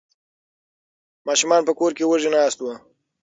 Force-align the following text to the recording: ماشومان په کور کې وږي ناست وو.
ماشومان 1.27 1.61
په 1.67 1.73
کور 1.79 1.91
کې 1.97 2.07
وږي 2.09 2.29
ناست 2.35 2.59
وو. 2.61 2.73